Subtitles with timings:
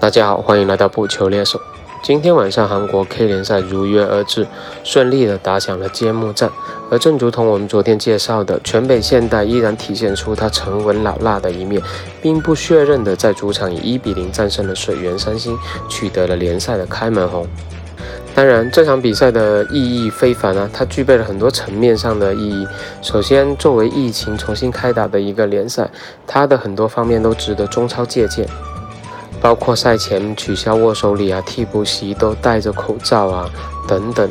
[0.00, 1.60] 大家好，欢迎来到不球猎手。
[2.04, 4.46] 今天晚上韩国 K 联赛如约而至，
[4.84, 6.48] 顺利的打响了揭幕战。
[6.88, 11.82] 而正如同我们昨天介绍的，全北现代依然体现出他沉稳老辣的一面，
[12.22, 15.58] 兵不血刃的在主场以一比零战胜了水原三星，
[15.88, 17.44] 取得了联赛的开门红。
[18.36, 22.64] 当然，这场比赛的意义非凡啊，它具备了很多层面上的意义。
[23.02, 25.90] 首先，作为疫情重新开打的一个联赛，
[26.24, 28.46] 它的很多方面都值得中超借鉴。
[29.40, 33.50] 包括赛前取消握手礼啊，替补席都戴着口罩啊，
[33.86, 34.30] 等等。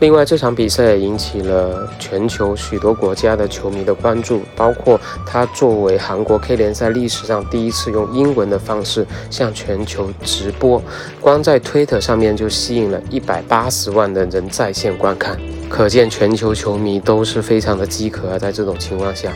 [0.00, 10.82] 另外，这场比赛也引起了全球许多国家的球迷的关注，包括它作为韩国 K 联赛历史上第一次用英文的方式向全球直播，
[11.20, 15.38] 光在推特上面就吸引了一百八十万的人在线观看，
[15.70, 19.32] 可见全球球迷都是非常的饥渴啊，在这种情况下。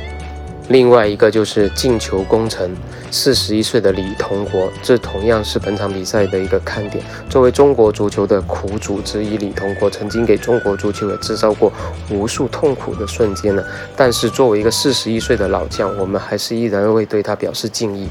[0.68, 2.70] 另外一个就是进球功臣，
[3.10, 7.02] 四十一岁的李同国，这同样是本场比赛的一个看点。
[7.30, 11.72] 作为中国足球的苦主之一，李同国曾经给中国足球也制造过
[12.10, 13.64] 无数痛苦的瞬间呢。
[13.96, 18.06] 但是作为一个四十一岁的老将，我们还是依然会对他表示敬意。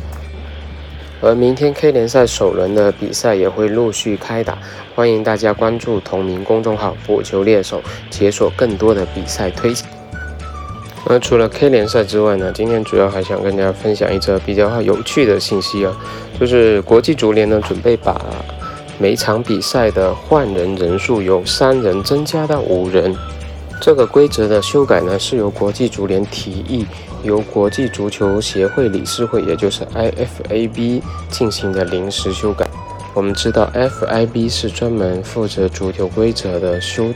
[1.22, 4.58] 而明天 K 联赛首轮的比赛也会陆续开打，
[4.96, 9.97] 欢迎大家关注同名公众号“补球猎手”，解锁更多的比赛推荐。
[11.09, 12.52] 那除了 K 联赛之外呢？
[12.53, 15.95] 今天主要还想跟大家分享一则比较有趣的信息啊，
[16.38, 18.19] 就是国际足联呢准备把
[19.00, 23.16] 每场比赛的换人人数由三人增加到五人。
[23.80, 26.85] 这个规则的修改呢是由国际足联提议，
[27.23, 32.67] 由国际足球协会理事会，也就是 IFAB 进行的临时修改。
[33.13, 37.13] 我们知道 FIB 是专门负责足球规则的修。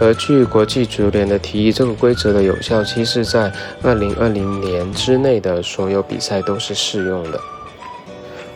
[0.00, 7.38] 而据国际足联的提议，这个规则的有效期是在二零二零年之内的所有比赛都是适用的。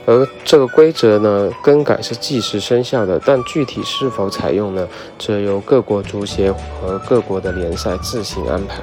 [0.06, 8.82] 而这个规则呢，更改是即时生效的，但具体是否采用呢，则由各国足协和各国的联赛自行安排。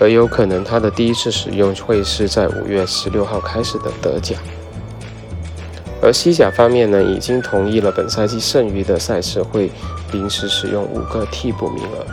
[0.00, 4.36] 而有可能它的第一次使用会是在五月十六号开始的德甲。
[6.04, 9.70] 而西甲方面呢，已经同意了本赛季剩余的赛事会
[10.12, 12.04] 临时使用五个替补名额。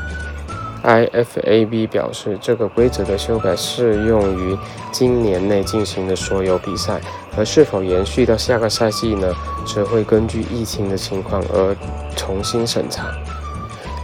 [0.83, 4.57] IFAB 表示，这个规则的修改适用于
[4.91, 6.99] 今年内进行的所有比赛，
[7.37, 9.31] 而是否延续到下个赛季呢，
[9.67, 11.75] 则会根据疫情的情况而
[12.15, 13.13] 重新审查。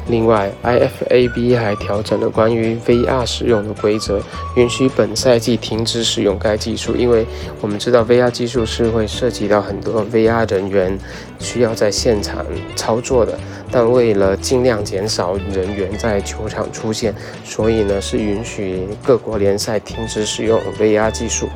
[0.09, 4.21] 另外，IFAB 还调整了关于 VR 使用的规则，
[4.55, 6.95] 允许本赛季停止使用该技术。
[6.95, 7.25] 因为
[7.59, 10.97] 我们知道 VR 技术是会涉及到很多 VR 人员
[11.39, 12.45] 需要在现场
[12.75, 13.37] 操作的，
[13.69, 17.13] 但为了尽量减少人员在球场出现，
[17.43, 21.49] 所以呢是允许各国联赛停止使用 VR 技术。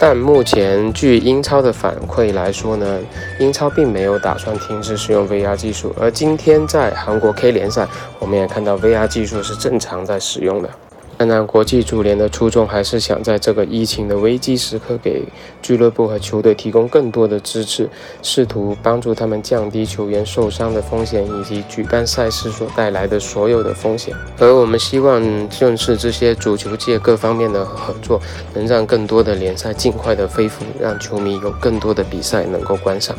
[0.00, 3.00] 但目前，据英超的反馈来说呢，
[3.40, 5.92] 英超并没有打算停止使用 VR 技术。
[6.00, 7.86] 而今天在韩国 K 联赛，
[8.20, 10.70] 我们也看到 VR 技术是正常在使用的。
[11.18, 15.24] 当然，国际足联的初衷还是想在这个疫情的危机时刻，给
[15.60, 17.90] 俱乐部和球队提供更多的支持，
[18.22, 24.14] 试图帮助他们降低球员受伤的风险以及举办赛事所带来的所有的风险。
[24.38, 28.20] 而我们希望正是这些足球界各方面的合作，
[28.54, 33.16] 能让更多的联赛尽快的恢复，让球迷有更多的比赛能够观赏。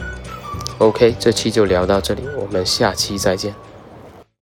[0.78, 3.54] OK，这期就聊到这里，我们下期再见。